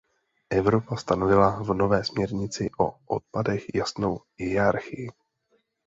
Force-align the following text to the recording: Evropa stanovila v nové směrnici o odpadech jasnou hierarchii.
Evropa 0.49 0.95
stanovila 0.95 1.61
v 1.63 1.73
nové 1.73 2.03
směrnici 2.03 2.69
o 2.79 2.95
odpadech 3.15 3.75
jasnou 3.75 4.19
hierarchii. 4.37 5.09